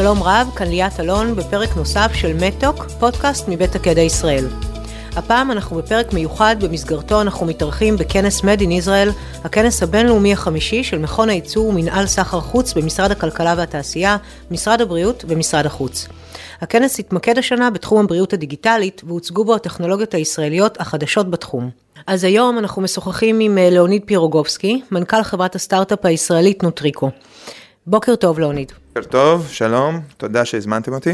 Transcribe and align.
שלום 0.00 0.22
רב, 0.22 0.50
כאן 0.56 0.68
ליאת 0.68 1.00
אלון 1.00 1.36
בפרק 1.36 1.76
נוסף 1.76 2.10
של 2.14 2.36
מטוק, 2.40 2.86
פודקאסט 2.98 3.48
מבית 3.48 3.74
הקדע 3.74 4.00
ישראל. 4.00 4.46
הפעם 5.16 5.50
אנחנו 5.50 5.76
בפרק 5.76 6.12
מיוחד, 6.12 6.56
במסגרתו 6.60 7.20
אנחנו 7.20 7.46
מתארחים 7.46 7.96
בכנס 7.96 8.40
Made 8.40 8.60
in 8.60 8.84
Israel, 8.84 9.12
הכנס 9.44 9.82
הבינלאומי 9.82 10.32
החמישי 10.32 10.84
של 10.84 10.98
מכון 10.98 11.28
הייצור 11.28 11.66
ומנהל 11.66 12.06
סחר 12.06 12.40
חוץ 12.40 12.72
במשרד 12.72 13.10
הכלכלה 13.10 13.54
והתעשייה, 13.56 14.16
משרד 14.50 14.80
הבריאות 14.80 15.24
ומשרד 15.28 15.66
החוץ. 15.66 16.08
הכנס 16.60 16.98
התמקד 16.98 17.38
השנה 17.38 17.70
בתחום 17.70 18.04
הבריאות 18.04 18.32
הדיגיטלית, 18.32 19.02
והוצגו 19.04 19.44
בו 19.44 19.54
הטכנולוגיות 19.54 20.14
הישראליות 20.14 20.80
החדשות 20.80 21.30
בתחום. 21.30 21.70
אז 22.06 22.24
היום 22.24 22.58
אנחנו 22.58 22.82
משוחחים 22.82 23.40
עם 23.40 23.58
אה, 23.58 23.70
לאוניד 23.70 24.02
פירוגובסקי, 24.06 24.82
מנכ"ל 24.90 25.22
חברת 25.22 25.54
הסטארט-אפ 25.54 26.04
הישראלית 26.04 26.62
נוטריקו. 26.62 27.10
בוקר 27.86 28.16
טוב, 28.16 28.38
לאוניד. 28.38 28.72
בוקר 28.94 29.08
טוב, 29.08 29.48
שלום, 29.50 30.00
תודה 30.16 30.44
שהזמנתם 30.44 30.92
אותי. 30.92 31.10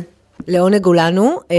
לעונג 0.48 0.86
הוא 0.86 0.94
לנו. 0.94 1.38
אה, 1.50 1.56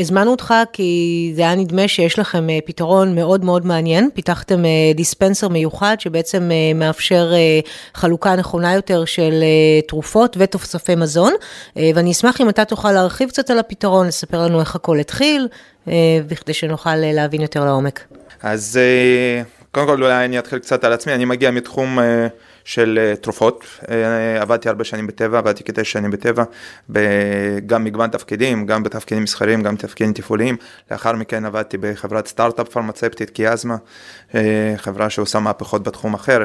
הזמנו 0.00 0.30
אותך 0.30 0.54
כי 0.72 1.32
זה 1.36 1.42
היה 1.42 1.54
נדמה 1.54 1.88
שיש 1.88 2.18
לכם 2.18 2.50
אה, 2.50 2.58
פתרון 2.64 3.14
מאוד 3.14 3.44
מאוד 3.44 3.66
מעניין. 3.66 4.10
פיתחתם 4.14 4.64
אה, 4.64 4.70
דיספנסר 4.94 5.48
מיוחד 5.48 5.96
שבעצם 5.98 6.50
אה, 6.50 6.74
מאפשר 6.74 7.32
אה, 7.34 7.60
חלוקה 7.94 8.36
נכונה 8.36 8.74
יותר 8.74 9.04
של 9.04 9.32
אה, 9.42 9.80
תרופות 9.88 10.36
ותוספי 10.40 10.94
מזון. 10.94 11.32
אה, 11.76 11.90
ואני 11.94 12.10
אשמח 12.10 12.40
אם 12.40 12.48
אתה 12.48 12.64
תוכל 12.64 12.92
להרחיב 12.92 13.28
קצת 13.28 13.50
על 13.50 13.58
הפתרון, 13.58 14.06
לספר 14.06 14.42
לנו 14.42 14.60
איך 14.60 14.74
הכל 14.74 14.98
התחיל, 14.98 15.48
אה, 15.88 15.92
בכדי 16.28 16.52
שנוכל 16.52 16.90
אה, 16.90 17.12
להבין 17.12 17.40
יותר 17.40 17.64
לעומק. 17.64 18.00
אז 18.42 18.80
אה, 18.82 19.42
קודם 19.72 19.86
כל 19.86 20.02
אולי 20.02 20.24
אני 20.24 20.38
אתחיל 20.38 20.58
קצת 20.58 20.84
על 20.84 20.92
עצמי, 20.92 21.14
אני 21.14 21.24
מגיע 21.24 21.50
מתחום 21.50 21.98
אה, 21.98 22.26
של 22.68 22.98
אה, 23.02 23.16
תרופות, 23.16 23.64
אה, 23.90 24.42
עבדתי 24.42 24.68
הרבה 24.68 24.84
שנים 24.84 25.06
בטבע, 25.06 25.38
עבדתי 25.38 25.64
כתשע 25.64 25.84
שנים 25.84 26.10
בטבע, 26.10 26.44
גם 27.66 27.84
מגוון 27.84 28.10
תפקידים, 28.10 28.66
גם 28.66 28.82
בתפקידים 28.82 29.22
מסחריים, 29.22 29.62
גם 29.62 29.74
בתפקידים 29.74 30.12
תפעוליים, 30.12 30.56
לאחר 30.90 31.12
מכן 31.12 31.44
עבדתי 31.44 31.76
בחברת 31.80 32.26
סטארט-אפ 32.26 32.68
פרמצפטית 32.68 33.30
קיאזמה, 33.30 33.76
חברה 34.76 35.10
שעושה 35.10 35.38
מהפכות 35.40 35.82
בתחום 35.82 36.14
אחר. 36.14 36.44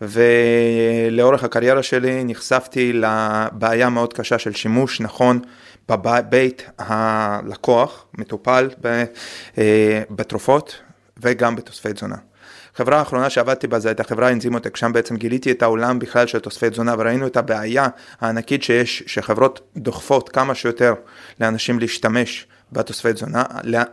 ולאורך 0.00 1.44
הקריירה 1.44 1.82
שלי 1.82 2.24
נחשפתי 2.24 2.92
לבעיה 2.92 3.88
מאוד 3.88 4.12
קשה 4.12 4.38
של 4.38 4.52
שימוש 4.52 5.00
נכון 5.00 5.40
בבית 5.88 6.70
הלקוח, 6.78 8.04
מטופל 8.18 8.68
בתרופות 10.10 10.80
וגם 11.22 11.56
בתוספי 11.56 11.92
תזונה. 11.92 12.31
חברה 12.74 12.98
האחרונה 12.98 13.30
שעבדתי 13.30 13.66
בה 13.66 13.78
זה 13.78 13.88
הייתה 13.88 14.04
חברה 14.04 14.28
אנזימוטק, 14.28 14.76
שם 14.76 14.92
בעצם 14.92 15.16
גיליתי 15.16 15.50
את 15.50 15.62
העולם 15.62 15.98
בכלל 15.98 16.26
של 16.26 16.38
תוספי 16.38 16.70
תזונה 16.70 16.94
וראינו 16.98 17.26
את 17.26 17.36
הבעיה 17.36 17.88
הענקית 18.20 18.62
שיש, 18.62 19.02
שחברות 19.06 19.60
דוחפות 19.76 20.28
כמה 20.28 20.54
שיותר 20.54 20.94
לאנשים 21.40 21.78
להשתמש 21.78 22.46
בתוספי 22.72 23.12
תזונה, 23.12 23.42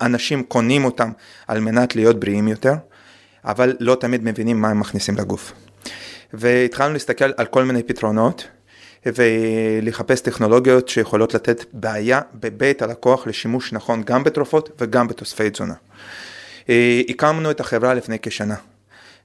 אנשים 0.02 0.44
קונים 0.44 0.86
אותם 0.86 1.12
על 1.48 1.60
מנת 1.60 1.96
להיות 1.96 2.20
בריאים 2.20 2.48
יותר, 2.48 2.74
אבל 3.46 3.76
לא 3.80 3.96
תמיד 3.96 4.24
מבינים 4.24 4.62
מה 4.62 4.70
הם 4.70 4.80
מכניסים 4.80 5.16
לגוף. 5.18 5.52
והתחלנו 6.34 6.94
להסתכל 6.94 7.32
על 7.38 7.46
כל 7.46 7.64
מיני 7.64 7.84
פתרונות. 7.84 8.48
ולחפש 9.06 10.22
טכנולוגיות 10.22 10.90
שיכולות 10.90 11.34
לתת 11.34 11.66
בעיה 11.74 12.22
בבית 12.34 12.82
הלקוח 12.82 13.28
לשימוש 13.28 13.74
נכון 13.74 14.04
גם 14.04 14.24
בתרופות 14.24 14.70
וגם 14.82 15.08
בתוספי 15.08 15.50
תזונה. 15.50 15.74
אה, 16.70 17.02
הקמנו 17.10 17.52
את 17.52 17.60
החברה 17.60 17.94
לפני 17.94 18.18
כשנה. 18.22 18.56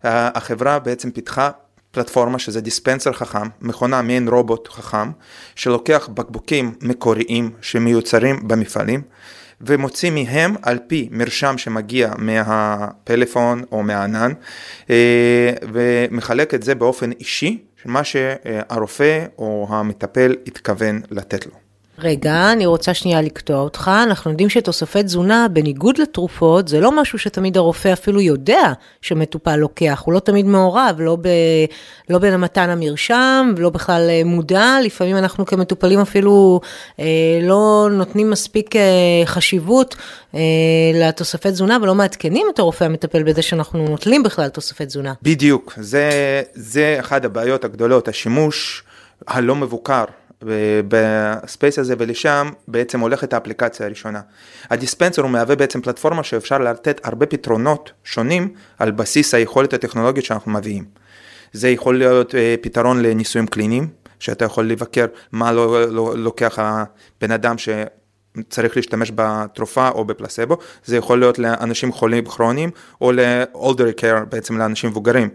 החברה 0.05 0.78
בעצם 0.78 1.10
פיתחה 1.10 1.50
פלטפורמה 1.91 2.38
שזה 2.38 2.60
דיספנסר 2.60 3.12
חכם, 3.12 3.48
מכונה 3.60 4.02
מעין 4.02 4.28
רובוט 4.28 4.69
חכם, 4.69 5.10
שלוקח 5.55 6.09
בקבוקים 6.15 6.75
מקוריים 6.82 7.50
שמיוצרים 7.60 8.48
במפעלים, 8.48 9.03
ומוציא 9.60 10.10
מהם 10.10 10.54
על 10.62 10.78
פי 10.87 11.09
מרשם 11.12 11.59
שמגיע 11.59 12.12
מהפלאפון 12.19 13.62
או 13.72 13.82
מהענן, 13.82 14.32
אה, 14.91 15.53
ומחלק 15.72 16.54
את 16.54 16.62
זה 16.62 16.75
באופן 16.75 17.12
אישי, 17.12 17.65
מה 17.84 18.04
שהרופא 18.04 19.25
או 19.38 19.66
המטפל 19.71 20.36
התכוון 20.47 21.00
לתת 21.10 21.47
לו. 21.47 21.63
רגע, 21.99 22.53
אני 22.53 22.66
רוצה 22.66 22.94
שנייה 22.94 23.22
לקטוע 23.22 23.60
אותך. 23.60 23.91
אנחנו 24.03 24.31
יודעים 24.31 24.49
שתוספי 24.49 25.03
תזונה, 25.03 25.47
בניגוד 25.53 25.99
לתרופות, 25.99 26.69
זה 26.69 26.81
לא 26.81 27.00
משהו 27.00 27.19
שתמיד 27.19 27.56
הרופא 27.56 27.93
אפילו 27.93 28.21
יודע 28.21 28.72
שמטופל 29.03 29.56
לוקח. 29.56 30.03
הוא 30.04 30.15
לא 30.15 30.19
תמיד 30.19 30.47
מעורב, 30.47 30.97
לא, 30.99 31.16
ב, 31.21 31.28
לא 32.10 32.19
במתן 32.19 32.71
המרשם, 32.71 33.53
ולא 33.56 33.71
בכלל 33.71 34.06
אה, 34.09 34.22
מודע. 34.25 34.77
לפעמים 34.84 35.16
אנחנו 35.16 35.47
כמטופלים 35.47 36.00
אפילו 36.00 36.60
אה, 37.00 37.04
לא 37.43 37.88
נותנים 37.91 38.31
מספיק 38.31 38.77
אה, 38.77 38.83
חשיבות 39.25 39.97
אה, 40.34 40.41
לתוספי 40.94 41.50
תזונה, 41.50 41.78
ולא 41.83 41.94
מעדכנים 41.94 42.47
את 42.54 42.59
הרופא 42.59 42.84
המטפל 42.84 43.22
בזה 43.22 43.43
שאנחנו 43.43 43.88
נוטלים 43.88 44.22
בכלל 44.22 44.49
תוספי 44.49 44.87
תזונה. 44.87 45.12
בדיוק, 45.22 45.75
זה, 45.77 46.43
זה 46.54 46.97
אחת 47.00 47.25
הבעיות 47.25 47.65
הגדולות, 47.65 48.09
השימוש 48.09 48.83
הלא 49.27 49.54
מבוקר. 49.54 50.04
ב 50.88 51.03
space 51.03 51.78
הזה 51.78 51.94
ולשם 51.99 52.50
בעצם 52.69 53.00
הולכת 53.00 53.32
האפליקציה 53.32 53.87
הראשונה. 53.87 54.21
הדיספנסר 54.71 55.22
הוא 55.22 55.31
מהווה 55.31 55.56
בעצם 55.56 55.81
פלטפורמה 55.81 56.25
שאפשר 56.25 56.59
לתת 56.59 57.00
הרבה 57.05 57.27
פתרונות 57.27 57.93
שונים 58.05 58.54
על 58.78 58.91
בסיס 58.91 59.34
היכולת 59.34 59.72
הטכנולוגית 59.72 60.25
שאנחנו 60.25 60.53
מביאים. 60.53 60.84
זה 61.53 61.69
יכול 61.69 61.99
להיות 61.99 62.34
אה, 62.34 62.54
פתרון 62.60 63.03
לניסויים 63.03 63.47
קליניים, 63.47 63.88
שאתה 64.19 64.44
יכול 64.44 64.66
לבקר 64.69 65.06
מה 65.33 65.53
לא, 65.53 65.93
לא 65.93 66.16
לוקח 66.16 66.59
הבן 66.59 67.31
אדם 67.31 67.56
שצריך 67.59 68.77
להשתמש 68.77 69.12
בתרופה 69.15 69.88
או 69.88 70.04
בפלסבו, 70.04 70.56
זה 70.84 70.97
יכול 70.97 71.21
להיות 71.21 71.38
לאנשים 71.38 71.93
חולים 71.93 72.25
כרוניים 72.25 72.71
או 73.00 73.12
ל-older 73.12 74.00
care 74.00 74.25
בעצם 74.28 74.59
לאנשים 74.59 74.91
מבוגרים. 74.91 75.28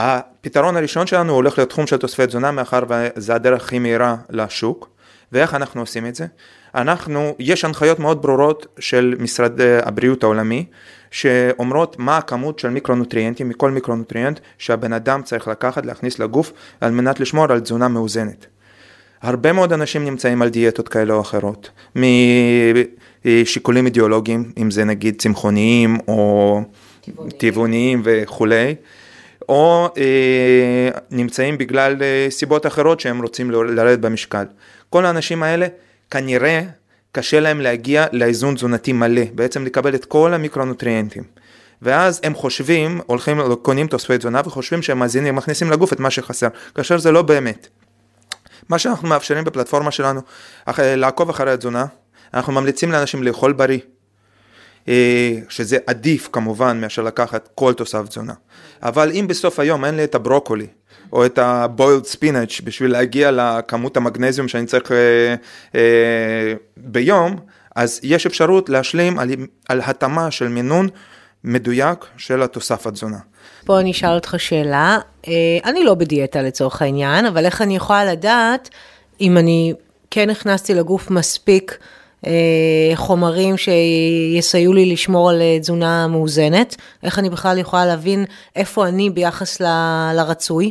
הפתרון 0.00 0.76
הראשון 0.76 1.06
שלנו 1.06 1.32
הולך 1.32 1.58
לתחום 1.58 1.86
של 1.86 1.96
תוספי 1.96 2.26
תזונה 2.26 2.50
מאחר 2.50 2.82
וזה 2.88 3.34
הדרך 3.34 3.64
הכי 3.64 3.78
מהירה 3.78 4.16
לשוק. 4.30 4.88
ואיך 5.32 5.54
אנחנו 5.54 5.80
עושים 5.80 6.06
את 6.06 6.14
זה? 6.14 6.26
אנחנו, 6.74 7.34
יש 7.38 7.64
הנחיות 7.64 7.98
מאוד 7.98 8.22
ברורות 8.22 8.66
של 8.78 9.14
משרד 9.18 9.60
אה, 9.60 9.80
הבריאות 9.82 10.22
העולמי, 10.22 10.64
שאומרות 11.10 11.98
מה 11.98 12.16
הכמות 12.16 12.58
של 12.58 12.68
מיקרונוטריאנטים, 12.68 13.48
מכל 13.48 13.70
מיקרונוטריאנט 13.70 14.40
שהבן 14.58 14.92
אדם 14.92 15.22
צריך 15.22 15.48
לקחת, 15.48 15.86
להכניס 15.86 16.18
לגוף, 16.18 16.52
על 16.80 16.90
מנת 16.92 17.20
לשמור 17.20 17.44
על 17.52 17.60
תזונה 17.60 17.88
מאוזנת. 17.88 18.46
הרבה 19.22 19.52
מאוד 19.52 19.72
אנשים 19.72 20.04
נמצאים 20.04 20.42
על 20.42 20.48
דיאטות 20.48 20.88
כאלה 20.88 21.14
או 21.14 21.20
אחרות, 21.20 21.70
משיקולים 23.24 23.86
אידיאולוגיים, 23.86 24.52
אם 24.58 24.70
זה 24.70 24.84
נגיד 24.84 25.14
צמחוניים 25.18 25.98
או 26.08 26.60
טבעוניים 27.38 28.02
וכולי. 28.04 28.74
או 29.48 29.88
אה, 29.96 30.88
נמצאים 31.10 31.58
בגלל 31.58 32.02
אה, 32.02 32.26
סיבות 32.30 32.66
אחרות 32.66 33.00
שהם 33.00 33.22
רוצים 33.22 33.50
לרדת 33.50 33.98
במשקל. 33.98 34.44
כל 34.90 35.06
האנשים 35.06 35.42
האלה 35.42 35.66
כנראה 36.10 36.62
קשה 37.12 37.40
להם 37.40 37.60
להגיע 37.60 38.06
לאיזון 38.12 38.54
תזונתי 38.54 38.92
מלא, 38.92 39.22
בעצם 39.34 39.64
לקבל 39.64 39.94
את 39.94 40.04
כל 40.04 40.34
המיקרונוטריאנטים. 40.34 41.22
ואז 41.82 42.20
הם 42.24 42.34
חושבים, 42.34 43.00
הולכים, 43.06 43.40
קונים 43.62 43.86
תוספי 43.86 44.18
תזונה 44.18 44.40
וחושבים 44.44 44.82
שהם 44.82 44.98
מזינים, 44.98 45.36
מכניסים 45.36 45.70
לגוף 45.70 45.92
את 45.92 46.00
מה 46.00 46.10
שחסר, 46.10 46.48
כאשר 46.74 46.98
זה 46.98 47.12
לא 47.12 47.22
באמת. 47.22 47.68
מה 48.68 48.78
שאנחנו 48.78 49.08
מאפשרים 49.08 49.44
בפלטפורמה 49.44 49.90
שלנו, 49.90 50.20
לעקוב 50.78 51.30
אחרי 51.30 51.52
התזונה, 51.52 51.84
אנחנו 52.34 52.52
ממליצים 52.52 52.92
לאנשים 52.92 53.22
לאכול 53.22 53.52
בריא, 53.52 53.78
שזה 55.48 55.78
עדיף 55.86 56.28
כמובן 56.32 56.80
מאשר 56.80 57.02
לקחת 57.02 57.48
כל 57.54 57.72
תוסף 57.72 58.08
תזונה. 58.08 58.32
אבל 58.82 59.10
אם 59.12 59.26
בסוף 59.28 59.58
היום 59.58 59.84
אין 59.84 59.96
לי 59.96 60.04
את 60.04 60.14
הברוקולי, 60.14 60.66
או 61.12 61.26
את 61.26 61.38
הבוילד 61.38 62.04
ספינאץ' 62.04 62.60
בשביל 62.64 62.92
להגיע 62.92 63.30
לכמות 63.30 63.96
המגנזיום 63.96 64.48
שאני 64.48 64.66
צריך 64.66 64.92
אה, 64.92 65.34
אה, 65.74 66.54
ביום, 66.76 67.36
אז 67.76 68.00
יש 68.02 68.26
אפשרות 68.26 68.68
להשלים 68.68 69.18
על, 69.18 69.28
על 69.68 69.80
התאמה 69.84 70.30
של 70.30 70.48
מינון 70.48 70.88
מדויק 71.44 72.04
של 72.16 72.42
התוסף 72.42 72.86
התזונה. 72.86 73.18
פה 73.64 73.80
אני 73.80 73.90
אשאל 73.90 74.14
אותך 74.14 74.34
שאלה, 74.38 74.98
אה, 75.28 75.32
אני 75.64 75.84
לא 75.84 75.94
בדיאטה 75.94 76.42
לצורך 76.42 76.82
העניין, 76.82 77.26
אבל 77.26 77.44
איך 77.44 77.62
אני 77.62 77.76
יכולה 77.76 78.04
לדעת 78.04 78.68
אם 79.20 79.38
אני 79.38 79.72
כן 80.10 80.30
הכנסתי 80.30 80.74
לגוף 80.74 81.10
מספיק 81.10 81.78
אה, 81.80 81.86
חומרים 82.94 83.54
שיסייעו 83.56 84.72
לי 84.72 84.92
לשמור 84.92 85.30
על 85.30 85.40
אה, 85.40 85.58
תזונה 85.60 86.06
מאוזנת? 86.06 86.76
איך 87.02 87.18
אני 87.18 87.30
בכלל 87.30 87.58
יכולה 87.58 87.86
להבין 87.86 88.24
איפה 88.56 88.88
אני 88.88 89.10
ביחס 89.10 89.60
ל, 89.60 89.66
לרצוי? 90.14 90.70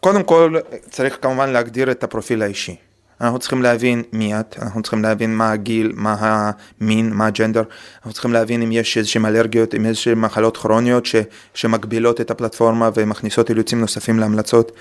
קודם 0.00 0.22
כל 0.22 0.54
צריך 0.90 1.18
כמובן 1.22 1.50
להגדיר 1.50 1.90
את 1.90 2.04
הפרופיל 2.04 2.42
האישי. 2.42 2.76
אנחנו 3.20 3.38
צריכים 3.38 3.62
להבין 3.62 4.02
מי 4.12 4.40
את, 4.40 4.56
אנחנו 4.62 4.82
צריכים 4.82 5.02
להבין 5.02 5.36
מה 5.36 5.52
הגיל, 5.52 5.92
מה 5.94 6.16
המין, 6.80 7.12
מה 7.12 7.26
הג'נדר, 7.26 7.62
אנחנו 7.96 8.12
צריכים 8.12 8.32
להבין 8.32 8.62
אם 8.62 8.72
יש 8.72 8.98
איזשהם 8.98 9.26
אלרגיות, 9.26 9.74
אם 9.74 9.86
יש 9.86 10.08
מחלות 10.08 10.56
כרוניות 10.56 11.06
ש, 11.06 11.16
שמגבילות 11.54 12.20
את 12.20 12.30
הפלטפורמה 12.30 12.90
ומכניסות 12.94 13.50
אילוצים 13.50 13.80
נוספים 13.80 14.18
להמלצות. 14.18 14.72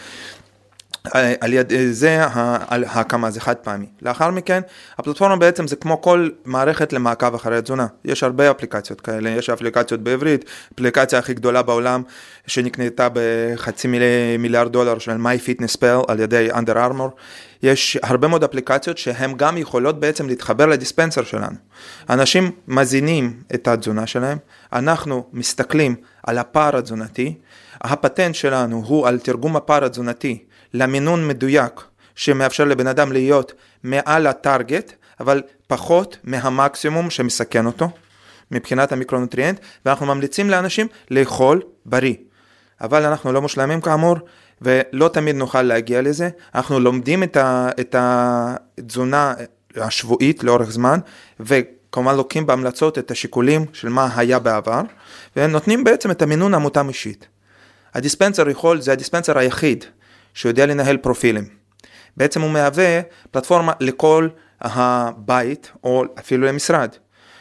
על 1.41 1.53
יד 1.53 1.73
זה 1.91 2.25
ההקמה, 2.69 3.31
זה 3.31 3.41
חד 3.41 3.55
פעמי. 3.55 3.85
לאחר 4.01 4.31
מכן, 4.31 4.61
הפלטפורמה 4.97 5.35
בעצם 5.35 5.67
זה 5.67 5.75
כמו 5.75 6.01
כל 6.01 6.29
מערכת 6.45 6.93
למעקב 6.93 7.35
אחרי 7.35 7.57
התזונה. 7.57 7.87
יש 8.05 8.23
הרבה 8.23 8.51
אפליקציות 8.51 9.01
כאלה, 9.01 9.29
יש 9.29 9.49
אפליקציות 9.49 10.01
בעברית, 10.01 10.45
אפליקציה 10.73 11.19
הכי 11.19 11.33
גדולה 11.33 11.61
בעולם 11.61 12.01
שנקנתה 12.47 13.07
בחצי 13.13 13.87
מיליארד 14.39 14.71
דולר 14.71 14.99
של 14.99 15.11
MyFitnessPal 15.11 16.05
על 16.07 16.19
ידי 16.19 16.49
Under 16.51 16.75
Armour. 16.75 17.09
יש 17.63 17.97
הרבה 18.03 18.27
מאוד 18.27 18.43
אפליקציות 18.43 18.97
שהן 18.97 19.33
גם 19.37 19.57
יכולות 19.57 19.99
בעצם 19.99 20.27
להתחבר 20.27 20.65
לדיספנסר 20.65 21.23
שלנו. 21.23 21.55
אנשים 22.09 22.51
מזינים 22.67 23.33
את 23.53 23.67
התזונה 23.67 24.07
שלהם, 24.07 24.37
אנחנו 24.73 25.23
מסתכלים 25.33 25.95
על 26.23 26.37
הפער 26.37 26.77
התזונתי, 26.77 27.37
הפטנט 27.81 28.35
שלנו 28.35 28.83
הוא 28.85 29.07
על 29.07 29.19
תרגום 29.19 29.55
הפער 29.55 29.85
התזונתי 29.85 30.43
למינון 30.77 31.27
מדויק 31.27 31.81
שמאפשר 32.15 32.65
לבן 32.65 32.87
אדם 32.87 33.11
להיות 33.11 33.53
מעל 33.83 34.27
הטארגט, 34.27 34.93
אבל 35.19 35.41
פחות 35.67 36.17
מהמקסימום 36.23 37.09
שמסכן 37.09 37.65
אותו 37.65 37.89
מבחינת 38.51 38.91
המיקרונוטריאנט, 38.91 39.59
ואנחנו 39.85 40.05
ממליצים 40.05 40.49
לאנשים 40.49 40.87
לאכול 41.11 41.61
בריא. 41.85 42.15
אבל 42.81 43.05
אנחנו 43.05 43.31
לא 43.33 43.41
מושלמים 43.41 43.81
כאמור, 43.81 44.15
ולא 44.61 45.07
תמיד 45.07 45.35
נוכל 45.35 45.61
להגיע 45.61 46.01
לזה. 46.01 46.29
אנחנו 46.55 46.79
לומדים 46.79 47.23
את, 47.23 47.37
ה, 47.37 47.69
את 47.79 47.95
התזונה 47.99 49.33
השבועית 49.75 50.43
לאורך 50.43 50.71
זמן, 50.71 50.99
וכמובן 51.39 52.15
לוקחים 52.15 52.45
בהמלצות 52.45 52.97
את 52.97 53.11
השיקולים 53.11 53.65
של 53.73 53.89
מה 53.89 54.09
היה 54.15 54.39
בעבר, 54.39 54.81
ונותנים 55.35 55.83
בעצם 55.83 56.11
את 56.11 56.21
המינון 56.21 56.53
המותאם 56.53 56.89
אישית. 56.89 57.27
הדיספנסר 57.93 58.49
יכול, 58.49 58.81
זה 58.81 58.91
הדיספנסר 58.91 59.37
היחיד 59.37 59.85
שיודע 60.37 60.65
לנהל 60.65 60.97
פרופילים. 60.97 61.47
בעצם 62.17 62.41
הוא 62.41 62.51
מהווה 62.51 63.01
פלטפורמה 63.31 63.73
לכל 63.79 64.29
הבית 64.61 65.71
או 65.83 66.03
אפילו 66.19 66.47
למשרד, 66.47 66.95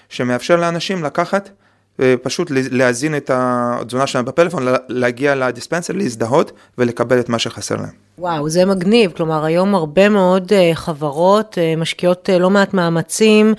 שמאפשר 0.08 0.56
לאנשים 0.56 1.04
לקחת 1.04 1.50
ופשוט 1.98 2.50
להזין 2.50 3.16
את 3.16 3.30
התזונה 3.34 4.06
שלהם 4.06 4.24
בפלאפון, 4.24 4.66
להגיע 4.88 5.34
לדיספנסר, 5.34 5.92
להזדהות 5.92 6.52
ולקבל 6.78 7.20
את 7.20 7.28
מה 7.28 7.38
שחסר 7.38 7.76
להם. 7.76 8.06
וואו, 8.18 8.48
זה 8.48 8.64
מגניב. 8.64 9.12
כלומר, 9.16 9.44
היום 9.44 9.74
הרבה 9.74 10.08
מאוד 10.08 10.52
uh, 10.52 10.74
חברות 10.74 11.54
uh, 11.54 11.80
משקיעות 11.80 12.28
לא 12.40 12.50
מעט 12.50 12.74
מאמצים 12.74 13.54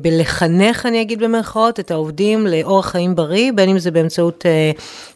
בלחנך, 0.00 0.86
אני 0.86 1.02
אגיד 1.02 1.18
במרכאות, 1.20 1.80
את 1.80 1.90
העובדים 1.90 2.46
לאורח 2.46 2.90
חיים 2.90 3.14
בריא, 3.14 3.52
בין 3.54 3.68
אם 3.68 3.78
זה 3.78 3.90
באמצעות 3.90 4.46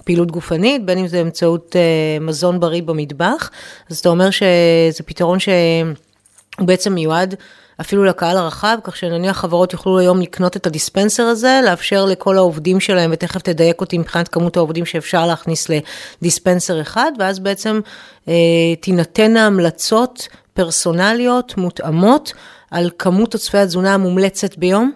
פעילות 0.05 0.31
גופנית, 0.31 0.85
בין 0.85 0.99
אם 0.99 1.07
זה 1.07 1.23
באמצעות 1.23 1.77
מזון 2.21 2.61
בריא 2.61 2.83
במטבח. 2.83 3.51
אז 3.91 3.99
אתה 3.99 4.09
אומר 4.09 4.31
שזה 4.31 5.03
פתרון 5.07 5.39
שהוא 5.39 6.67
בעצם 6.67 6.95
מיועד 6.95 7.35
אפילו 7.81 8.05
לקהל 8.05 8.37
הרחב, 8.37 8.79
כך 8.85 8.97
שנניח 8.97 9.39
חברות 9.39 9.73
יוכלו 9.73 9.99
היום 9.99 10.21
לקנות 10.21 10.57
את 10.57 10.67
הדיספנסר 10.67 11.23
הזה, 11.23 11.61
לאפשר 11.65 12.05
לכל 12.05 12.37
העובדים 12.37 12.81
שלהם, 12.81 13.11
ותכף 13.13 13.43
תדייק 13.43 13.81
אותי 13.81 13.99
מבחינת 13.99 14.29
כמות 14.29 14.57
העובדים 14.57 14.87
שאפשר 14.87 15.27
להכניס 15.27 15.67
לדיספנסר 15.69 16.81
אחד, 16.81 17.13
ואז 17.19 17.39
בעצם 17.39 17.81
אה, 18.29 18.35
תינתנה 18.81 19.47
המלצות 19.47 20.29
פרסונליות, 20.55 21.57
מותאמות, 21.57 22.33
על 22.71 22.91
כמות 22.99 23.35
עודפי 23.35 23.59
התזונה 23.59 23.95
המומלצת 23.95 24.57
ביום? 24.57 24.93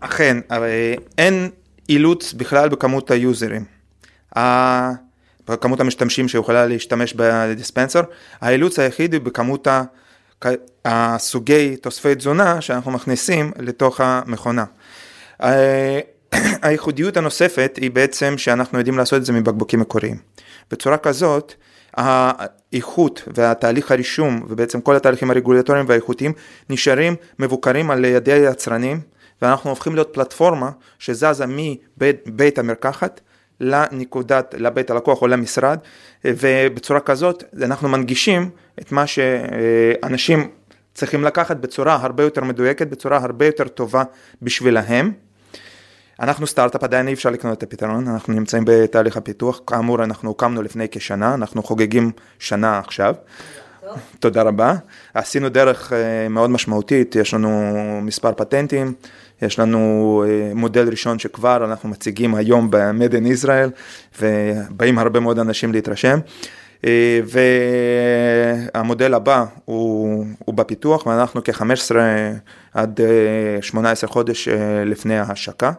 אכן, 0.00 0.36
הרי 0.50 0.96
אין 1.18 1.50
אילוץ 1.88 2.32
בכלל 2.32 2.68
בכמות 2.68 3.10
היוזרים. 3.10 3.64
בכמות 5.48 5.80
המשתמשים 5.80 6.28
שיכולה 6.28 6.66
להשתמש 6.66 7.14
בדיספנסר, 7.14 8.00
האילוץ 8.40 8.78
היחיד 8.78 9.14
הוא 9.14 9.22
בכמות 9.22 9.66
ה... 9.66 9.82
הסוגי 10.84 11.76
תוספי 11.76 12.14
תזונה 12.14 12.60
שאנחנו 12.60 12.90
מכניסים 12.90 13.52
לתוך 13.58 14.00
המכונה. 14.00 14.64
הייחודיות 16.62 17.16
הנוספת 17.16 17.78
היא 17.80 17.90
בעצם 17.90 18.38
שאנחנו 18.38 18.78
יודעים 18.78 18.98
לעשות 18.98 19.20
את 19.20 19.24
זה 19.24 19.32
מבקבוקים 19.32 19.80
מקוריים. 19.80 20.16
בצורה 20.70 20.98
כזאת, 20.98 21.54
האיכות 21.96 23.22
והתהליך 23.34 23.90
הרישום 23.90 24.46
ובעצם 24.48 24.80
כל 24.80 24.96
התהליכים 24.96 25.30
הרגולטוריים 25.30 25.84
והאיכותיים 25.88 26.32
נשארים 26.70 27.16
מבוקרים 27.38 27.90
על 27.90 28.04
ידי 28.04 28.32
היצרנים 28.32 29.00
ואנחנו 29.42 29.70
הופכים 29.70 29.94
להיות 29.94 30.10
פלטפורמה 30.12 30.70
שזזה 30.98 31.44
מבית 31.46 32.58
המרקחת 32.58 33.20
לנקודת, 33.60 34.54
לבית 34.58 34.90
הלקוח 34.90 35.22
או 35.22 35.26
למשרד, 35.26 35.78
ובצורה 36.24 37.00
כזאת 37.00 37.44
אנחנו 37.62 37.88
מנגישים 37.88 38.50
את 38.80 38.92
מה 38.92 39.06
שאנשים 39.06 40.48
צריכים 40.94 41.24
לקחת 41.24 41.56
בצורה 41.56 41.94
הרבה 41.94 42.22
יותר 42.22 42.44
מדויקת, 42.44 42.86
בצורה 42.86 43.16
הרבה 43.16 43.46
יותר 43.46 43.68
טובה 43.68 44.02
בשבילהם. 44.42 45.12
אנחנו 46.20 46.46
סטארט-אפ, 46.46 46.84
עדיין 46.84 47.08
אי 47.08 47.12
אפשר 47.12 47.30
לקנות 47.30 47.58
את 47.58 47.62
הפתרון, 47.62 48.08
אנחנו 48.08 48.34
נמצאים 48.34 48.62
בתהליך 48.66 49.16
הפיתוח, 49.16 49.60
כאמור 49.66 50.04
אנחנו 50.04 50.28
הוקמנו 50.28 50.62
לפני 50.62 50.86
כשנה, 50.90 51.34
אנחנו 51.34 51.62
חוגגים 51.62 52.12
שנה 52.38 52.78
עכשיו. 52.78 53.14
תודה 54.20 54.42
רבה. 54.42 54.74
עשינו 55.14 55.48
דרך 55.48 55.92
אה, 55.92 56.28
מאוד 56.28 56.50
משמעותית, 56.50 57.16
יש 57.16 57.34
לנו 57.34 57.72
מספר 58.02 58.32
פטנטים, 58.32 58.94
יש 59.42 59.58
לנו 59.58 60.24
אה, 60.28 60.54
מודל 60.54 60.88
ראשון 60.88 61.18
שכבר 61.18 61.64
אנחנו 61.64 61.88
מציגים 61.88 62.34
היום 62.34 62.70
ב-Made 62.70 63.12
in 63.12 63.44
Israel, 63.44 63.70
ובאים 64.20 64.98
הרבה 64.98 65.20
מאוד 65.20 65.38
אנשים 65.38 65.72
להתרשם. 65.72 66.18
אה, 66.86 67.20
והמודל 68.74 69.14
הבא 69.14 69.44
הוא, 69.64 70.24
הוא 70.44 70.54
בפיתוח, 70.54 71.06
ואנחנו 71.06 71.40
כ-15 71.44 71.94
עד 72.74 73.00
18 73.60 74.10
חודש 74.10 74.48
לפני 74.86 75.18
ההשקה. 75.18 75.72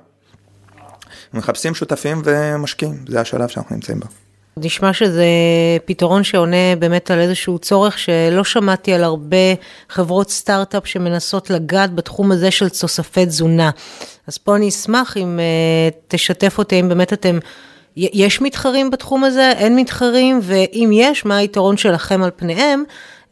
מחפשים 1.34 1.76
שותפים 1.76 2.22
ומשקיעים, 2.24 2.96
זה 3.08 3.22
השלב 3.22 3.48
שאנחנו 3.48 3.76
נמצאים 3.76 4.00
בו. 4.00 4.27
נשמע 4.66 4.94
שזה 4.94 5.26
פתרון 5.86 6.24
שעונה 6.24 6.76
באמת 6.80 7.12
על 7.12 7.20
איזשהו 7.20 7.60
צורך 7.60 8.00
שלא 8.00 8.44
שמעתי 8.44 8.94
על 8.94 9.04
הרבה 9.04 9.38
חברות 9.90 10.30
סטארט-אפ 10.30 10.88
שמנסות 10.88 11.50
לגעת 11.50 11.96
בתחום 11.96 12.32
הזה 12.32 12.52
של 12.52 12.70
תוספי 12.70 13.26
תזונה. 13.26 13.70
אז 14.28 14.38
פה 14.38 14.56
אני 14.56 14.70
אשמח 14.70 15.18
אם 15.18 15.40
uh, 15.40 15.96
תשתף 16.08 16.58
אותי 16.58 16.80
אם 16.80 16.90
באמת 16.90 17.14
אתם, 17.14 17.40
יש 17.96 18.42
מתחרים 18.42 18.92
בתחום 18.92 19.24
הזה, 19.24 19.52
אין 19.58 19.76
מתחרים, 19.76 20.40
ואם 20.44 20.90
יש, 20.94 21.26
מה 21.26 21.38
היתרון 21.38 21.78
שלכם 21.78 22.24
על 22.24 22.30
פניהם? 22.36 22.84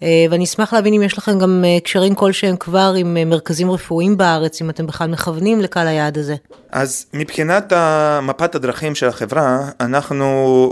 אה, 0.03 0.25
ואני 0.29 0.43
אשמח 0.43 0.73
להבין 0.73 0.93
אם 0.93 1.01
יש 1.01 1.17
לכם 1.17 1.39
גם 1.39 1.63
אה, 1.65 1.77
קשרים 1.83 2.15
כלשהם 2.15 2.55
כבר 2.55 2.93
עם 2.97 3.17
אה, 3.17 3.25
מרכזים 3.25 3.71
רפואיים 3.71 4.17
בארץ, 4.17 4.61
אם 4.61 4.69
אתם 4.69 4.87
בכלל 4.87 5.09
מכוונים 5.09 5.61
לקהל 5.61 5.87
היעד 5.87 6.17
הזה. 6.17 6.35
אז 6.71 7.05
מבחינת 7.13 7.73
מפת 8.21 8.55
הדרכים 8.55 8.95
של 8.95 9.07
החברה, 9.07 9.69
אנחנו, 9.79 10.71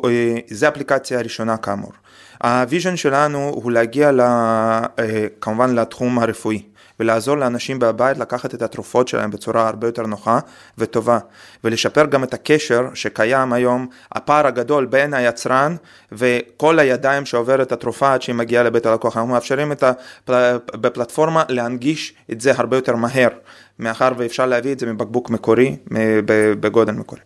זו 0.51 0.65
האפליקציה 0.65 1.19
הראשונה 1.19 1.57
כאמור. 1.57 1.91
ה 2.43 2.51
vision 2.51 2.95
שלנו 2.95 3.51
הוא 3.55 3.71
להגיע 3.71 4.11
כמובן 5.41 5.75
לתחום 5.75 6.19
הרפואי. 6.19 6.61
ולעזור 7.03 7.37
לאנשים 7.37 7.79
בבית 7.79 8.17
לקחת 8.17 8.55
את 8.55 8.61
התרופות 8.61 9.07
שלהם 9.07 9.31
בצורה 9.31 9.67
הרבה 9.67 9.87
יותר 9.87 10.01
נוחה 10.01 10.39
וטובה, 10.77 11.19
ולשפר 11.63 12.05
גם 12.05 12.23
את 12.23 12.33
הקשר 12.33 12.87
שקיים 12.93 13.53
היום, 13.53 13.87
הפער 14.11 14.47
הגדול 14.47 14.85
בין 14.85 15.13
היצרן 15.13 15.75
וכל 16.11 16.79
הידיים 16.79 17.25
שעובר 17.25 17.61
את 17.61 17.71
התרופה 17.71 18.13
עד 18.13 18.21
שהיא 18.21 18.35
מגיעה 18.35 18.63
לבית 18.63 18.85
הלקוח. 18.85 19.17
אנחנו 19.17 19.33
מאפשרים 19.33 19.71
את 19.71 19.83
הפל... 19.83 20.57
בפלטפורמה 20.73 21.43
להנגיש 21.49 22.13
את 22.31 22.41
זה 22.41 22.51
הרבה 22.55 22.77
יותר 22.77 22.95
מהר, 22.95 23.29
מאחר 23.79 24.11
ואפשר 24.17 24.45
להביא 24.45 24.71
את 24.71 24.79
זה 24.79 24.85
מבקבוק 24.85 25.29
מקורי, 25.29 25.75
בגודל 26.59 26.93
מקורי. 26.93 27.21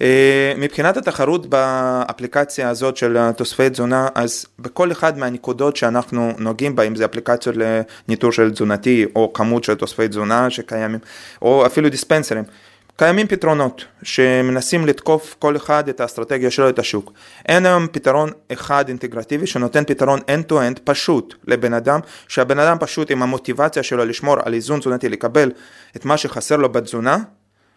אה, 0.00 0.52
מבחינת 0.58 0.96
התחרות 0.96 1.46
באפליקציה 1.46 2.68
הזאת 2.68 2.96
של 2.96 3.32
תוספי 3.36 3.70
תזונה, 3.70 4.08
אז 4.14 4.46
בכל 4.58 4.92
אחד 4.92 5.18
מהנקודות 5.18 5.76
שאנחנו 5.76 6.32
נוגעים 6.38 6.76
בה, 6.76 6.82
אם 6.82 6.96
זה 6.96 7.04
אפליקציות 7.04 7.56
לניטור 7.56 8.32
של 8.32 8.50
תזונתי, 8.50 9.06
או 9.16 9.32
כמות 9.32 9.64
של 9.64 9.74
תוספי 9.74 10.08
תזונה 10.08 10.50
שקיימים, 10.50 10.98
או 11.42 11.66
אפילו 11.66 11.88
דיספנסרים, 11.88 12.44
קיימים 12.96 13.26
פתרונות 13.26 13.84
שמנסים 14.02 14.86
לתקוף 14.86 15.36
כל 15.38 15.56
אחד 15.56 15.88
את 15.88 16.00
האסטרטגיה 16.00 16.50
שלו, 16.50 16.68
את 16.68 16.78
השוק. 16.78 17.12
אין 17.48 17.66
היום 17.66 17.86
פתרון 17.92 18.30
אחד 18.52 18.88
אינטגרטיבי 18.88 19.46
שנותן 19.46 19.84
פתרון 19.84 20.18
end-to-end 20.20 20.78
פשוט 20.84 21.34
לבן 21.46 21.74
אדם, 21.74 22.00
שהבן 22.28 22.58
אדם 22.58 22.76
פשוט 22.80 23.10
עם 23.10 23.22
המוטיבציה 23.22 23.82
שלו 23.82 24.04
לשמור 24.04 24.36
על 24.44 24.54
איזון 24.54 24.80
תזונתי, 24.80 25.08
לקבל 25.08 25.50
את 25.96 26.04
מה 26.04 26.16
שחסר 26.16 26.56
לו 26.56 26.72
בתזונה, 26.72 27.16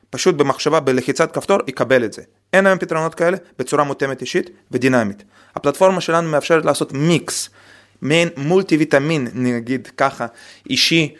פשוט 0.10 0.36
במחשבה, 0.36 0.80
בלחיצת 0.80 1.32
כפתור, 1.32 1.58
יקבל 1.68 2.06
את 2.06 2.14
זה. 2.14 2.22
אין 2.54 2.68
היום 2.68 2.80
פתרונות 2.80 3.16
כאלה 3.16 3.38
בצורה 3.60 3.84
מותאמת 3.84 4.22
אישית 4.22 4.50
ודינמית. 4.72 5.24
הפלטפורמה 5.56 6.02
שלנו 6.02 6.30
מאפשרת 6.30 6.66
לעשות 6.66 6.94
מיקס, 6.94 7.50
מעין 8.02 8.30
מולטי 8.38 8.78
ויטמין, 8.78 9.28
נגיד 9.34 9.88
ככה, 9.98 10.26
אישי, 10.70 11.16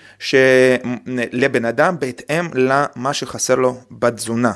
לבן 1.32 1.66
אדם 1.66 2.00
בהתאם 2.00 2.46
למה 2.54 3.14
שחסר 3.14 3.56
לו 3.56 3.78
בתזונה. 3.92 4.52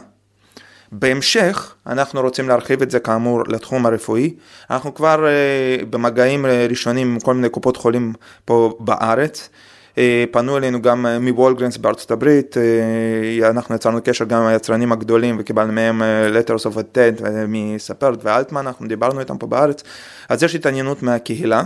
בהמשך, 0.92 1.76
אנחנו 1.88 2.22
רוצים 2.22 2.50
להרחיב 2.50 2.82
את 2.82 2.92
זה 2.92 3.00
כאמור 3.00 3.44
לתחום 3.48 3.86
הרפואי. 3.86 4.34
אנחנו 4.70 4.94
כבר 4.94 5.26
uh, 5.26 5.86
במגעים 5.86 6.46
ראשונים 6.46 7.14
עם 7.14 7.20
כל 7.20 7.34
מיני 7.34 7.50
קופות 7.50 7.78
חולים 7.78 8.14
פה 8.46 8.78
בארץ. 8.80 9.50
Uh, 9.92 9.98
פנו 10.32 10.58
אלינו 10.58 10.82
גם 10.82 11.06
uh, 11.06 11.10
מוולגרנס 11.20 11.78
בארצות 11.78 12.12
הברית, 12.12 12.58
uh, 12.58 13.46
אנחנו 13.46 13.76
יצרנו 13.76 14.00
קשר 14.04 14.26
גם 14.26 14.42
עם 14.42 14.48
היצרנים 14.48 14.92
הגדולים 14.92 15.36
וקיבלנו 15.40 15.74
מהם 15.74 16.02
letters 16.34 16.72
of 16.72 16.76
intent 16.78 17.24
מספרט 17.48 18.20
ואלטמן, 18.24 18.68
אנחנו 18.68 18.88
דיברנו 18.88 19.20
איתם 19.20 19.38
פה 19.38 19.48
בארץ, 19.48 19.84
אז 20.30 20.44
יש 20.44 20.56
התעניינות 20.56 21.04
מהקהילה. 21.04 21.64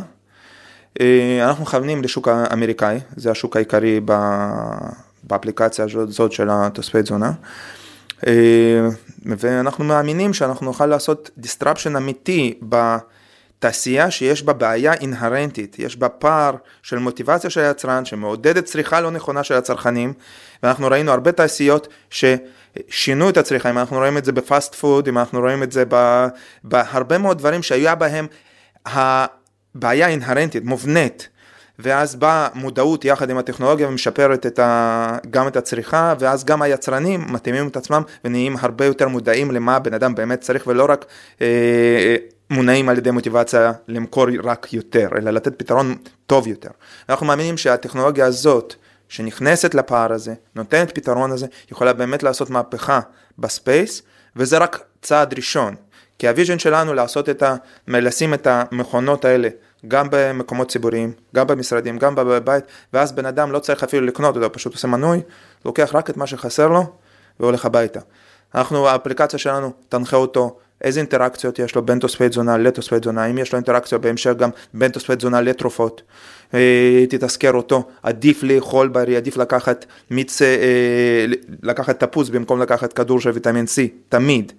אנחנו 1.41 1.63
מכוונים 1.63 2.03
לשוק 2.03 2.27
האמריקאי, 2.27 3.00
זה 3.15 3.32
השוק 3.32 3.55
העיקרי 3.55 4.00
באפליקציה 5.24 5.86
הזאת 5.86 6.32
של 6.32 6.48
התוספי 6.51 7.01
תזונה. 7.01 7.32
אה, 8.27 8.88
ואנחנו 9.25 9.84
מאמינים 9.84 10.34
שאנחנו 10.34 10.65
נוכל 10.65 10.86
לעשות 10.86 11.29
disruption 11.41 11.98
אמיתי 11.98 12.53
בתעשייה 13.59 14.12
שיש 14.12 14.43
בה 14.43 14.53
בעיה 14.53 14.93
אינהרנטית, 14.93 15.79
יש 15.79 15.97
בה 15.97 16.09
פער 16.09 16.55
של 16.83 16.97
מוטיבציה 16.97 17.50
של 17.50 17.59
היצרן 17.59 18.05
שמעודדת 18.05 18.65
צריכה 18.65 19.01
לא 19.01 19.12
נכונה 19.12 19.43
של 19.43 19.53
הצרכנים, 19.53 20.13
ואנחנו 20.63 20.88
ראינו 20.88 21.12
הרבה 21.12 21.31
תעשיות 21.31 21.88
ששינו 22.09 23.29
את 23.29 23.38
הצריכה, 23.38 23.69
אם 23.69 23.77
אנחנו 23.77 23.97
רואים 23.97 24.17
את 24.17 24.25
זה 24.25 24.31
בפאסט 24.31 24.75
פוד, 24.75 25.07
אם 25.07 25.17
אנחנו 25.17 25.39
רואים 25.39 25.63
את 25.63 25.71
זה 25.71 25.83
בהרבה 26.63 27.17
מאוד 27.17 27.38
דברים 27.38 27.63
שהיו 27.63 27.93
בהם 27.97 28.27
הבעיה 28.85 30.07
אינהרנטית, 30.07 30.63
מובנית. 30.63 31.29
ואז 31.79 32.15
באה 32.15 32.47
מודעות 32.53 33.05
יחד 33.05 33.29
עם 33.29 33.38
הטכנולוגיה 33.38 33.88
ומשפרת 33.88 34.45
את 34.45 34.59
ה... 34.59 35.17
גם 35.29 35.47
את 35.47 35.57
הצריכה, 35.57 36.13
ואז 36.19 36.43
גם 36.45 36.62
היצרנים 36.62 37.25
מתאימים 37.29 37.67
את 37.67 37.77
עצמם 37.77 38.01
ונהיים 38.25 38.55
הרבה 38.59 38.85
יותר 38.85 39.07
מודעים 39.07 39.51
למה 39.51 39.79
בן 39.79 39.93
אדם 39.93 40.15
באמת 40.15 40.41
צריך, 40.41 40.67
ולא 40.67 40.85
רק 40.89 41.05
אה, 41.41 42.15
מונעים 42.49 42.89
על 42.89 42.97
ידי 42.97 43.11
מוטיבציה 43.11 43.71
למכור 43.87 44.27
רק 44.43 44.73
יותר, 44.73 45.09
אלא 45.17 45.31
לתת 45.31 45.59
פתרון 45.59 45.95
טוב 46.27 46.47
יותר. 46.47 46.69
אנחנו 47.09 47.25
מאמינים 47.25 47.57
שהטכנולוגיה 47.57 48.25
הזאת, 48.25 48.75
שנכנסת 49.09 49.73
לפער 49.73 50.13
הזה, 50.13 50.33
נותנת 50.55 50.95
פתרון 50.95 51.31
הזה, 51.31 51.47
יכולה 51.71 51.93
באמת 51.93 52.23
לעשות 52.23 52.49
מהפכה 52.49 52.99
ב 53.39 53.48
space, 53.48 54.01
וזה 54.35 54.57
רק 54.57 54.83
צעד 55.01 55.33
ראשון. 55.33 55.75
כי 56.19 56.27
ה 56.27 56.32
vision 56.32 56.60
שלנו 56.59 56.93
לעשות 56.93 57.29
את 57.29 57.43
ה... 57.43 57.55
לשים 57.87 58.33
את 58.33 58.47
המכונות 58.47 59.25
האלה 59.25 59.49
גם 59.87 60.07
במקומות 60.11 60.71
ציבוריים, 60.71 61.13
גם 61.35 61.47
במשרדים, 61.47 61.97
גם 61.97 62.15
בבית, 62.15 62.63
ואז 62.93 63.11
בן 63.11 63.25
אדם 63.25 63.51
לא 63.51 63.59
צריך 63.59 63.83
אפילו 63.83 64.05
לקנות 64.05 64.35
אותו, 64.35 64.51
פשוט 64.51 64.73
עושה 64.73 64.87
מנוי, 64.87 65.21
לוקח 65.65 65.89
רק 65.93 66.09
את 66.09 66.17
מה 66.17 66.27
שחסר 66.27 66.67
לו 66.67 66.93
והולך 67.39 67.65
הביתה. 67.65 67.99
אנחנו, 68.55 68.87
האפליקציה 68.87 69.39
שלנו 69.39 69.71
תנחה 69.89 70.17
אותו 70.17 70.57
איזה 70.81 70.99
אינטראקציות 70.99 71.59
יש 71.59 71.75
לו 71.75 71.85
בין 71.85 71.99
תוספי 71.99 72.29
תזונה 72.29 72.57
לתוספי 72.57 72.99
תזונה, 72.99 73.25
אם 73.25 73.37
יש 73.37 73.53
לו 73.53 73.57
אינטראקציה 73.57 73.97
בהמשך 73.97 74.33
גם 74.37 74.49
בין 74.73 74.91
תוספי 74.91 75.15
תזונה 75.15 75.41
לתרופות, 75.41 76.01
אה, 76.53 77.05
תתזכר 77.09 77.53
אותו, 77.53 77.83
עדיף 78.03 78.43
לאכול 78.43 78.87
בריא, 78.87 79.17
עדיף 79.17 79.37
לקחת 79.37 79.85
מיץ, 80.11 80.41
אה, 80.41 81.25
לקחת 81.63 82.03
תפוז 82.03 82.29
במקום 82.29 82.61
לקחת 82.61 82.93
כדור 82.93 83.19
של 83.19 83.29
ויטמין 83.29 83.65
C, 83.65 83.81
תמיד, 84.09 84.51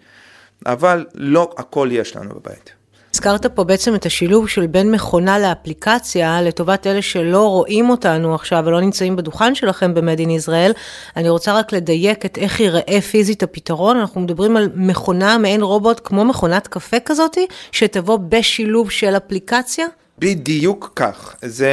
אבל 0.67 1.07
לא 1.15 1.55
הכל 1.59 1.89
יש 1.93 2.17
לנו 2.17 2.35
בבית. 2.35 2.73
הזכרת 3.17 3.47
פה 3.47 3.65
בעצם 3.65 3.95
את 3.95 4.07
השילוב 4.07 4.49
של 4.49 4.67
בין 4.67 4.91
מכונה 4.91 5.39
לאפליקציה, 5.39 6.43
לטובת 6.43 6.87
אלה 6.87 7.03
שלא 7.03 7.49
רואים 7.49 7.91
אותנו 7.91 8.35
עכשיו 8.35 8.63
ולא 8.67 8.81
נמצאים 8.81 9.17
בדוכן 9.17 9.55
שלכם 9.55 9.95
במדין 9.95 10.31
ישראל. 10.31 10.73
אני 11.17 11.29
רוצה 11.29 11.59
רק 11.59 11.73
לדייק 11.73 12.27
את 12.27 12.39
איך 12.39 12.61
ייראה 12.61 13.01
פיזית 13.01 13.43
הפתרון. 13.43 13.97
אנחנו 13.97 14.21
מדברים 14.21 14.57
על 14.57 14.69
מכונה, 14.75 15.39
מעין 15.39 15.63
רובוט, 15.63 16.01
כמו 16.05 16.25
מכונת 16.25 16.67
קפה 16.67 17.01
כזאתי, 17.01 17.47
שתבוא 17.73 18.19
בשילוב 18.29 18.91
של 18.91 19.17
אפליקציה? 19.17 19.87
בדיוק 20.19 20.93
כך, 20.97 21.37
זה 21.43 21.71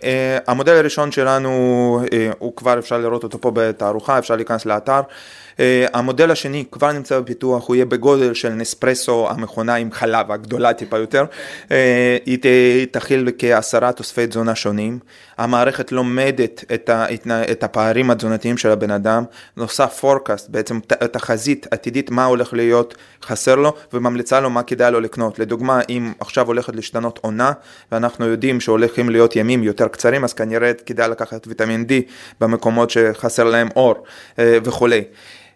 uh, 0.00 0.04
המודל 0.46 0.72
הראשון 0.72 1.12
שלנו, 1.12 2.00
uh, 2.04 2.08
הוא 2.38 2.56
כבר 2.56 2.78
אפשר 2.78 2.98
לראות 2.98 3.22
אותו 3.24 3.40
פה 3.40 3.50
בתערוכה, 3.54 4.18
אפשר 4.18 4.36
להיכנס 4.36 4.66
לאתר. 4.66 5.00
Uh, 5.54 5.56
המודל 5.92 6.30
השני 6.30 6.64
כבר 6.70 6.92
נמצא 6.92 7.20
בפיתוח, 7.20 7.68
הוא 7.68 7.76
יהיה 7.76 7.84
בגודל 7.84 8.34
של 8.34 8.48
נספרסו, 8.48 9.30
המכונה 9.30 9.74
עם 9.74 9.92
חלב 9.92 10.32
הגדולה 10.32 10.72
טיפה 10.72 10.98
יותר, 10.98 11.24
uh, 11.64 11.70
היא 12.26 12.86
תכיל 12.90 13.28
כעשרה 13.38 13.92
תוספי 13.92 14.26
תזונה 14.26 14.54
שונים, 14.54 14.98
המערכת 15.38 15.92
לומדת 15.92 16.64
את, 16.74 16.88
ה, 16.88 17.06
את 17.50 17.64
הפערים 17.64 18.10
התזונתיים 18.10 18.58
של 18.58 18.70
הבן 18.70 18.90
אדם, 18.90 19.24
נוסף 19.56 19.98
פורקאסט, 20.00 20.48
בעצם 20.48 20.80
תחזית 21.12 21.66
עתידית 21.70 22.10
מה 22.10 22.24
הולך 22.24 22.52
להיות 22.52 22.94
חסר 23.22 23.54
לו, 23.54 23.74
וממליצה 23.92 24.40
לו 24.40 24.50
מה 24.50 24.62
כדאי 24.62 24.92
לו 24.92 25.00
לקנות. 25.00 25.38
לדוגמה, 25.38 25.80
אם 25.88 26.12
עכשיו 26.20 26.46
הולכת 26.46 26.76
להשתנות 26.76 27.18
עונה, 27.22 27.52
ואנחנו 27.92 28.26
יודעים 28.26 28.60
שהולכים 28.60 29.10
להיות 29.10 29.36
ימים 29.36 29.62
יותר 29.62 29.88
קצרים, 29.88 30.24
אז 30.24 30.32
כנראה 30.32 30.72
כדאי 30.86 31.08
לקחת 31.08 31.46
ויטמין 31.46 31.84
D 31.88 31.92
במקומות 32.40 32.90
שחסר 32.90 33.44
להם 33.44 33.68
אור 33.76 33.94
אה, 34.38 34.58
וכולי. 34.64 35.04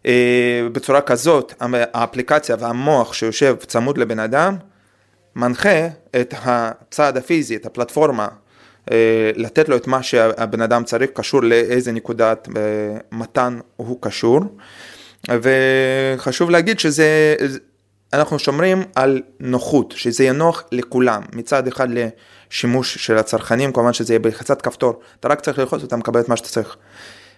אה, 0.07 0.69
בצורה 0.73 1.01
כזאת, 1.01 1.55
האפליקציה 1.95 2.57
והמוח 2.59 3.13
שיושב 3.13 3.57
צמוד 3.67 3.99
לבן 3.99 4.19
אדם, 4.19 4.57
מנחה 5.37 5.87
את 6.21 6.35
הצעד 6.43 7.17
הפיזי, 7.17 7.57
את 7.57 7.67
הפלטפורמה, 7.67 8.29
אה, 8.91 9.31
לתת 9.37 9.69
לו 9.69 9.77
את 9.77 9.87
מה 9.87 10.03
שהבן 10.03 10.61
אדם 10.61 10.85
צריך, 10.85 11.11
קשור 11.15 11.43
לאיזה 11.43 11.93
נקודת 11.93 12.49
מתן 13.13 13.59
הוא 13.77 13.99
קשור. 14.01 14.41
וחשוב 15.29 16.51
להגיד 16.51 16.79
שזה, 16.79 17.35
אנחנו 18.13 18.39
שומרים 18.39 18.83
על 18.95 19.23
נוחות, 19.41 19.95
שזה 19.97 20.25
יהיה 20.25 20.33
נוח 20.33 20.65
לכולם, 20.73 21.23
מצד 21.33 21.67
אחד 21.67 21.89
לשימוש 21.91 22.95
של 22.99 23.19
הצרכנים, 23.19 23.73
כמובן 23.73 23.93
שזה 23.93 24.13
יהיה 24.13 24.19
בלחצת 24.19 24.63
כפתור, 24.63 25.01
אתה 25.21 25.29
רק 25.29 25.41
צריך 25.41 25.59
ללחוץ 25.59 25.83
ואתה 25.83 25.97
מקבל 25.97 26.21
את 26.21 26.29
מה 26.29 26.37
שאתה 26.37 26.49
צריך. 26.49 26.77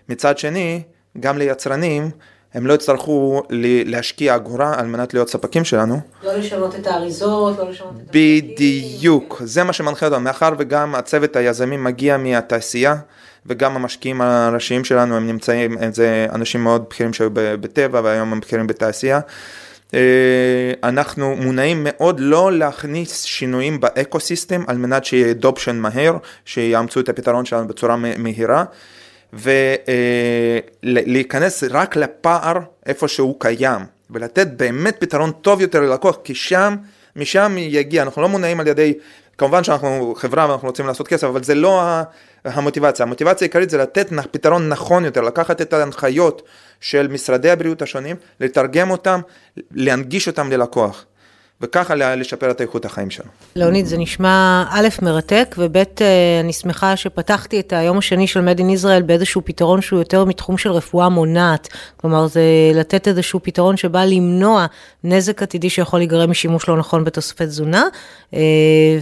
מצד 0.08 0.38
שני, 0.38 0.82
גם 1.20 1.38
ליצרנים, 1.38 2.10
הם 2.54 2.66
לא 2.66 2.74
יצטרכו 2.74 3.42
להשקיע 3.86 4.36
אגורה 4.36 4.74
על 4.78 4.86
מנת 4.86 5.14
להיות 5.14 5.28
ספקים 5.28 5.64
שלנו. 5.64 6.00
לא 6.22 6.34
לשנות 6.34 6.74
את 6.74 6.86
האריזות, 6.86 7.58
לא 7.58 7.70
לשנות 7.70 7.92
את 7.96 8.16
בדיוק, 8.16 9.42
זה 9.44 9.64
מה 9.64 9.72
שמנחה 9.72 10.06
אותנו, 10.06 10.20
מאחר 10.20 10.52
וגם 10.58 10.94
הצוות 10.94 11.36
היזמים 11.36 11.84
מגיע 11.84 12.16
מהתעשייה, 12.16 12.96
וגם 13.46 13.76
המשקיעים 13.76 14.20
הראשיים 14.20 14.84
שלנו 14.84 15.16
הם 15.16 15.26
נמצאים, 15.26 15.76
זה 15.92 16.26
אנשים 16.32 16.64
מאוד 16.64 16.84
בכירים 16.90 17.12
שהיו 17.12 17.30
בטבע 17.32 18.00
והיום 18.04 18.32
הם 18.32 18.40
בכירים 18.40 18.66
בתעשייה. 18.66 19.20
אה, 19.94 20.72
אנחנו 20.82 21.36
מונעים 21.36 21.80
מאוד 21.84 22.20
לא 22.20 22.52
להכניס 22.52 23.22
שינויים 23.22 23.80
ב 23.80 23.89
ecosystem 23.89 24.64
על 24.66 24.76
מנת 24.76 25.04
שיהיה 25.04 25.30
adoption 25.30 25.76
מהר, 25.76 26.16
שיאמצו 26.44 27.00
את 27.00 27.08
הפתרון 27.08 27.44
שלנו 27.44 27.68
בצורה 27.68 27.96
מהירה. 27.96 28.64
ולהיכנס 30.82 31.64
רק 31.70 31.96
לפער 31.96 32.58
איפה 32.86 33.08
שהוא 33.08 33.34
קיים, 33.38 33.80
ולתת 34.10 34.46
באמת 34.46 34.96
פתרון 34.98 35.30
טוב 35.30 35.60
יותר 35.60 35.80
ללקוח, 35.80 36.18
כי 36.24 36.34
שם, 36.34 36.76
משם 37.16 37.54
יגיע, 37.58 38.02
אנחנו 38.02 38.22
לא 38.22 38.28
מונעים 38.28 38.60
על 38.60 38.66
ידי, 38.66 38.94
כמובן 39.38 39.64
שאנחנו 39.64 40.14
חברה 40.16 40.48
ואנחנו 40.48 40.68
רוצים 40.68 40.86
לעשות 40.86 41.08
כסף, 41.08 41.24
אבל 41.24 41.42
זה 41.42 41.54
לא 41.54 41.82
המוטיבציה, 42.44 43.02
המוטיבציה 43.02 43.44
העיקרית 43.44 43.70
זה 43.70 43.78
לתת 43.78 44.08
פתרון 44.30 44.68
נכון 44.68 45.04
יותר, 45.04 45.20
לקחת 45.20 45.60
את 45.60 45.72
ההנחיות 45.72 46.42
של 46.80 47.08
משרדי 47.08 47.50
הבריאות 47.50 47.82
השונים, 47.82 48.16
לתרגם 48.40 48.90
אותם, 48.90 49.20
להנגיש 49.70 50.28
אותם 50.28 50.50
ללקוח. 50.50 51.04
וככה 51.62 51.94
לשפר 51.94 52.50
את 52.50 52.60
איכות 52.60 52.84
החיים 52.84 53.10
שלנו. 53.10 53.30
ליאוניד, 53.56 53.86
זה 53.86 53.98
נשמע 53.98 54.64
א', 54.70 54.88
מרתק, 55.02 55.54
וב', 55.58 55.76
אה, 55.76 55.84
אני 56.40 56.52
שמחה 56.52 56.96
שפתחתי 56.96 57.60
את 57.60 57.72
היום 57.72 57.98
השני 57.98 58.26
של 58.26 58.40
מד 58.40 58.58
אין 58.58 58.70
ישראל 58.70 59.02
באיזשהו 59.02 59.42
פתרון 59.44 59.80
שהוא 59.80 59.98
יותר 59.98 60.24
מתחום 60.24 60.58
של 60.58 60.70
רפואה 60.70 61.08
מונעת. 61.08 61.68
כלומר, 61.96 62.26
זה 62.26 62.42
לתת 62.74 63.08
איזשהו 63.08 63.40
פתרון 63.42 63.76
שבא 63.76 64.04
למנוע 64.04 64.66
נזק 65.04 65.42
עתידי 65.42 65.70
שיכול 65.70 66.00
להיגרם 66.00 66.30
משימוש 66.30 66.68
לא 66.68 66.76
נכון 66.76 67.04
בתוספי 67.04 67.46
תזונה, 67.46 67.84
אה, 68.34 68.40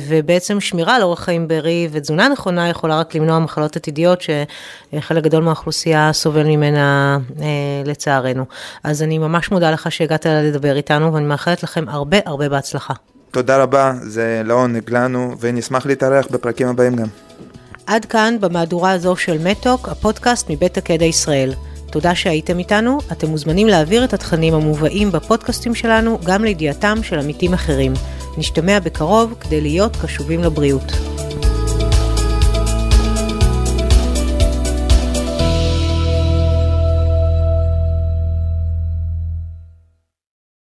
ובעצם 0.08 0.60
שמירה 0.60 0.96
על 0.96 1.02
אורח 1.02 1.20
חיים 1.20 1.48
בריא 1.48 1.88
ותזונה 1.92 2.28
נכונה 2.28 2.68
יכולה 2.68 3.00
רק 3.00 3.14
למנוע 3.14 3.38
מחלות 3.38 3.76
עתידיות 3.76 4.20
שחלק 4.20 5.24
גדול 5.24 5.42
מהאוכלוסייה 5.42 6.12
סובל 6.12 6.44
ממנה 6.44 7.18
אה, 7.40 7.46
לצערנו. 7.84 8.44
אז 8.84 9.02
אני 9.02 9.18
ממש 9.18 9.50
מודה 9.50 9.70
לך 9.70 9.92
שהגעת 9.92 10.26
לדבר 10.26 10.76
איתנו, 10.76 11.14
ואני 11.14 11.26
מאחלת 11.26 11.62
לכם 11.62 11.88
הרבה 11.88 12.16
הרבה 12.24 12.48
בהצלחה. 12.49 12.95
תודה 13.31 13.62
רבה, 13.62 13.93
זה 14.02 14.43
לעונג 14.45 14.90
לנו, 14.90 15.35
ונשמח 15.40 15.87
להתארח 15.87 16.26
בפרקים 16.31 16.69
הבאים 16.69 16.97
גם. 16.97 17.07
עד 17.87 18.05
כאן 18.05 18.37
במהדורה 18.40 18.93
הזו 18.93 19.17
של 19.17 19.49
מתוק, 19.49 19.88
הפודקאסט 19.88 20.50
מבית 20.50 20.78
הקדע 20.78 21.05
ישראל. 21.05 21.52
תודה 21.90 22.14
שהייתם 22.14 22.59
איתנו, 22.59 22.99
אתם 23.12 23.28
מוזמנים 23.28 23.67
להעביר 23.67 24.05
את 24.05 24.12
התכנים 24.12 24.55
המובאים 24.55 25.12
בפודקאסטים 25.12 25.75
שלנו 25.75 26.19
גם 26.25 26.45
לידיעתם 26.45 27.02
של 27.02 27.19
עמיתים 27.19 27.55
אחרים. 27.55 27.93
נשתמע 28.38 28.81
בקרוב 28.81 29.35
כדי 29.40 29.61
להיות 29.61 29.97
קשובים 30.02 30.40
לבריאות. 30.40 31.17